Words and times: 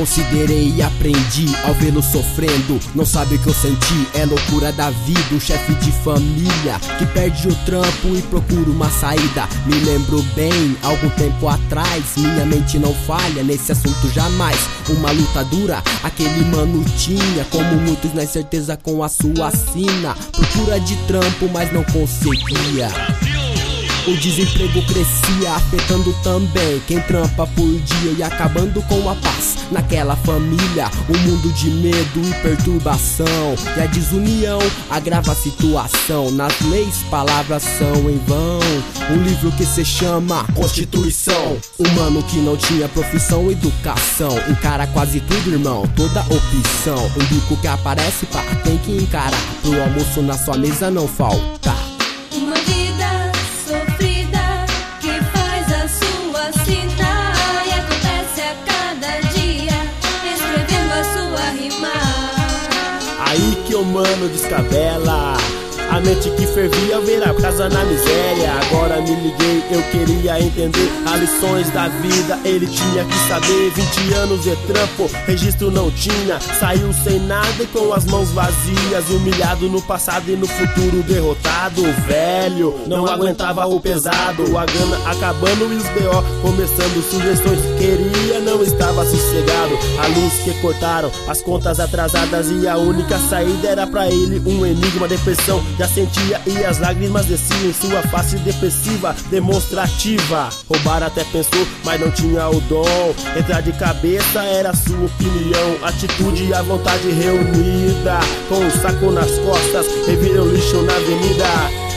Considerei 0.00 0.72
e 0.74 0.82
aprendi 0.82 1.44
ao 1.62 1.74
vê-lo 1.74 2.02
sofrendo. 2.02 2.80
Não 2.94 3.04
sabe 3.04 3.34
o 3.34 3.38
que 3.38 3.48
eu 3.48 3.52
senti, 3.52 4.08
é 4.14 4.24
loucura 4.24 4.72
da 4.72 4.88
vida. 4.88 5.20
Um 5.30 5.38
chefe 5.38 5.74
de 5.74 5.92
família 5.92 6.80
que 6.98 7.04
perde 7.04 7.48
o 7.48 7.54
trampo 7.66 8.16
e 8.16 8.22
procura 8.22 8.70
uma 8.70 8.88
saída. 8.88 9.46
Me 9.66 9.74
lembro 9.80 10.22
bem, 10.34 10.74
algum 10.82 11.10
tempo 11.10 11.46
atrás. 11.46 12.16
Minha 12.16 12.46
mente 12.46 12.78
não 12.78 12.94
falha 12.94 13.42
nesse 13.44 13.72
assunto 13.72 14.08
jamais. 14.14 14.56
Uma 14.88 15.10
luta 15.10 15.44
dura, 15.44 15.82
aquele 16.02 16.46
mano 16.46 16.82
tinha. 16.96 17.44
Como 17.50 17.76
muitos 17.82 18.14
na 18.14 18.26
certeza 18.26 18.78
com 18.78 19.02
a 19.02 19.08
sua 19.10 19.50
sina. 19.50 20.14
Procura 20.32 20.80
de 20.80 20.96
trampo, 21.06 21.46
mas 21.52 21.70
não 21.74 21.84
conseguia. 21.84 22.88
O 24.06 24.16
desemprego 24.16 24.82
crescia, 24.86 25.52
afetando 25.54 26.12
também 26.22 26.80
quem 26.86 27.00
trampa 27.02 27.46
por 27.48 27.68
dia 27.68 28.12
e 28.16 28.22
acabando 28.22 28.80
com 28.82 29.10
a 29.10 29.14
paz 29.14 29.58
naquela 29.70 30.16
família. 30.16 30.90
Um 31.08 31.18
mundo 31.18 31.52
de 31.52 31.68
medo 31.68 32.20
e 32.24 32.42
perturbação, 32.42 33.54
e 33.76 33.80
a 33.80 33.86
desunião 33.86 34.58
agrava 34.88 35.32
a 35.32 35.34
situação. 35.34 36.30
Nas 36.30 36.58
leis, 36.62 37.02
palavras 37.10 37.62
são 37.62 38.10
em 38.10 38.16
vão. 38.26 38.60
Um 39.10 39.22
livro 39.22 39.52
que 39.52 39.66
se 39.66 39.84
chama 39.84 40.46
Constituição. 40.54 41.58
Humano 41.78 42.22
que 42.22 42.38
não 42.38 42.56
tinha 42.56 42.88
profissão, 42.88 43.50
educação. 43.50 44.34
Encara 44.48 44.86
quase 44.86 45.20
tudo, 45.20 45.52
irmão, 45.52 45.86
toda 45.94 46.20
opção. 46.22 47.04
Um 47.16 47.24
bico 47.26 47.56
que 47.58 47.66
aparece, 47.66 48.24
pá, 48.26 48.42
tem 48.64 48.78
que 48.78 48.92
encarar. 48.92 49.30
Pro 49.60 49.82
almoço 49.82 50.22
na 50.22 50.38
sua 50.38 50.56
mesa 50.56 50.90
não 50.90 51.06
falta. 51.06 51.89
Aí 63.80 63.84
que 63.84 63.84
o 63.84 63.84
mano 63.84 64.28
descabela. 64.28 65.59
A 65.90 65.98
mente 65.98 66.30
que 66.30 66.46
fervia 66.46 66.96
ao 66.96 67.02
ver 67.02 67.20
a 67.28 67.34
casa 67.34 67.68
na 67.68 67.84
miséria. 67.84 68.52
Agora 68.62 69.00
me 69.00 69.10
liguei, 69.10 69.60
eu 69.72 69.82
queria 69.90 70.40
entender 70.40 70.88
as 71.04 71.20
lições 71.20 71.68
da 71.70 71.88
vida. 71.88 72.38
Ele 72.44 72.66
tinha 72.68 73.04
que 73.04 73.14
saber. 73.26 73.72
20 73.74 74.14
anos 74.14 74.42
de 74.44 74.54
trampo, 74.68 75.10
registro 75.26 75.68
não 75.68 75.90
tinha. 75.90 76.38
Saiu 76.60 76.92
sem 76.92 77.18
nada 77.18 77.60
e 77.60 77.66
com 77.66 77.92
as 77.92 78.04
mãos 78.04 78.30
vazias. 78.30 79.10
Humilhado 79.10 79.68
no 79.68 79.82
passado 79.82 80.30
e 80.30 80.36
no 80.36 80.46
futuro 80.46 81.02
derrotado. 81.02 81.82
Velho, 82.06 82.80
não 82.86 83.06
aguentava 83.06 83.66
o 83.66 83.80
pesado. 83.80 84.56
A 84.56 84.66
grana 84.66 84.96
acabando 85.10 85.72
e 85.72 85.76
os 85.76 85.88
BO 85.88 86.22
começando 86.40 87.02
sugestões. 87.10 87.60
Queria, 87.78 88.38
não 88.38 88.62
estava 88.62 89.04
sossegado. 89.04 89.76
A 89.98 90.06
luz 90.06 90.34
que 90.44 90.54
cortaram, 90.60 91.10
as 91.26 91.42
contas 91.42 91.80
atrasadas. 91.80 92.48
E 92.48 92.68
a 92.68 92.76
única 92.76 93.18
saída 93.18 93.66
era 93.66 93.86
pra 93.88 94.06
ele 94.06 94.40
um 94.48 94.64
enigma, 94.64 95.08
depressão 95.08 95.60
já 95.80 95.88
sentia 95.88 96.38
e 96.46 96.62
as 96.62 96.78
lágrimas 96.78 97.24
desciam 97.24 97.70
em 97.70 97.72
sua 97.72 98.02
face 98.02 98.36
depressiva, 98.40 99.16
demonstrativa. 99.30 100.50
Roubar 100.68 101.02
até 101.02 101.24
pensou, 101.24 101.66
mas 101.82 101.98
não 101.98 102.10
tinha 102.10 102.50
o 102.50 102.60
dom. 102.62 103.14
Entrar 103.34 103.62
de 103.62 103.72
cabeça 103.72 104.42
era 104.42 104.76
sua 104.76 105.06
opinião, 105.06 105.78
atitude 105.82 106.48
e 106.48 106.52
a 106.52 106.60
vontade 106.60 107.10
reunida. 107.10 108.20
Com 108.46 108.56
um 108.56 108.70
saco 108.70 109.10
nas 109.10 109.30
costas, 109.38 109.86
revira 110.06 110.42
o 110.42 110.52
lixo 110.52 110.82
na 110.82 110.94
avenida. 110.94 111.46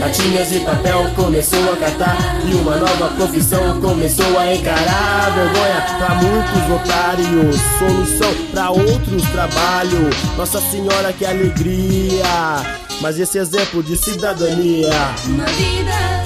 Latinhas 0.00 0.52
e 0.52 0.60
papel 0.60 1.10
começou 1.14 1.72
a 1.72 1.76
catar 1.76 2.18
E 2.44 2.54
uma 2.54 2.76
nova 2.76 3.08
profissão 3.16 3.80
começou 3.80 4.38
a 4.38 4.54
encarar 4.54 5.32
Vergonha 5.34 5.86
pra 5.96 6.14
muitos 6.16 6.82
otários 6.82 7.60
Solução 7.78 8.46
pra 8.50 8.70
outros 8.72 9.22
trabalho 9.30 10.10
Nossa 10.36 10.60
Senhora 10.60 11.14
que 11.14 11.24
alegria 11.24 12.85
Mas 13.00 13.18
esse 13.18 13.38
exemplo 13.38 13.82
de 13.82 13.96
cidadania. 13.96 14.90
Uma 15.26 15.44
vida 15.46 16.25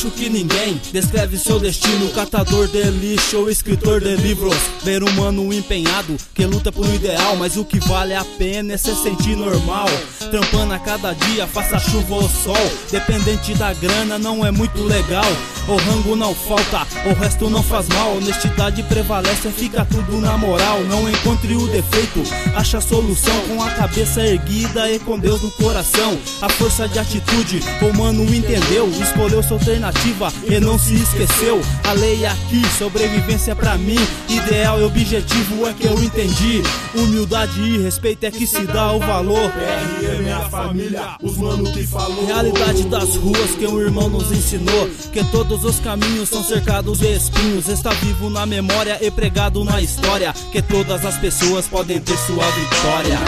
Acho 0.00 0.10
que 0.12 0.30
ninguém 0.30 0.80
descreve 0.94 1.36
seu 1.36 1.60
destino. 1.60 2.08
Catador 2.14 2.66
de 2.68 2.84
lixo 2.84 3.36
ou 3.36 3.50
escritor 3.50 4.00
de 4.00 4.16
livros. 4.16 4.56
Ver 4.82 5.02
humano 5.02 5.52
empenhado 5.52 6.16
que 6.32 6.46
luta 6.46 6.72
por 6.72 6.86
um 6.86 6.94
ideal 6.94 7.36
Mas 7.36 7.58
o 7.58 7.66
que 7.66 7.78
vale 7.80 8.14
a 8.14 8.24
pena 8.24 8.72
é 8.72 8.76
se 8.78 8.94
sentir 8.94 9.36
normal. 9.36 9.88
Trampando 10.30 10.72
a 10.72 10.78
cada 10.78 11.12
dia, 11.12 11.46
faça 11.46 11.78
chuva 11.78 12.14
ou 12.14 12.26
sol. 12.30 12.56
Dependente 12.90 13.52
da 13.52 13.74
grana 13.74 14.18
não 14.18 14.46
é 14.46 14.50
muito 14.50 14.82
legal. 14.84 15.30
O 15.68 15.76
rango 15.76 16.16
não 16.16 16.34
falta, 16.34 16.86
o 17.04 17.12
resto 17.20 17.50
não 17.50 17.62
faz 17.62 17.86
mal. 17.88 18.16
Honestidade 18.16 18.82
prevalece, 18.84 19.50
fica 19.50 19.84
tudo 19.84 20.18
na 20.18 20.38
moral. 20.38 20.80
Não 20.84 21.10
encontre 21.10 21.54
o 21.54 21.66
defeito, 21.66 22.22
acha 22.56 22.78
a 22.78 22.80
solução. 22.80 23.38
Com 23.48 23.62
a 23.62 23.70
cabeça 23.72 24.22
erguida 24.22 24.90
e 24.90 24.98
com 24.98 25.18
Deus 25.18 25.42
no 25.42 25.50
coração. 25.50 26.18
A 26.40 26.48
força 26.48 26.88
de 26.88 26.98
atitude, 26.98 27.60
o 27.82 27.94
mano 27.96 28.24
entendeu. 28.34 28.90
Escolheu 29.00 29.42
sua 29.42 29.58
alternativa 29.58 29.89
e 30.48 30.60
não 30.60 30.78
se 30.78 30.94
esqueceu. 30.94 31.60
A 31.84 31.92
lei 31.92 32.24
aqui, 32.24 32.62
sobrevivência 32.78 33.54
pra 33.56 33.76
mim. 33.76 33.98
Ideal 34.28 34.80
e 34.80 34.84
objetivo 34.84 35.66
é 35.66 35.72
que 35.72 35.86
eu 35.86 36.02
entendi. 36.02 36.62
Humildade 36.94 37.60
e 37.60 37.78
respeito 37.78 38.24
é 38.24 38.30
que 38.30 38.46
se 38.46 38.66
dá 38.66 38.92
o 38.92 39.00
valor. 39.00 39.50
PR 39.50 40.28
é 40.28 40.50
família, 40.50 41.16
os 41.22 41.36
mano 41.36 41.72
que 41.72 41.86
falou 41.86 42.26
Realidade 42.26 42.84
das 42.84 43.16
ruas 43.16 43.50
que 43.58 43.66
um 43.66 43.80
irmão 43.80 44.08
nos 44.08 44.30
ensinou. 44.30 44.88
Que 45.12 45.24
todos 45.24 45.64
os 45.64 45.80
caminhos 45.80 46.28
são 46.28 46.44
cercados 46.44 46.98
de 46.98 47.12
espinhos. 47.12 47.68
Está 47.68 47.90
vivo 47.90 48.30
na 48.30 48.46
memória 48.46 48.98
e 49.00 49.10
pregado 49.10 49.64
na 49.64 49.80
história. 49.80 50.32
Que 50.52 50.62
todas 50.62 51.04
as 51.04 51.16
pessoas 51.18 51.66
podem 51.66 52.00
ter 52.00 52.16
sua 52.18 52.44
vitória. 52.50 53.18